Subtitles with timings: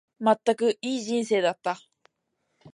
[0.17, 1.77] まったく、いい人生だった。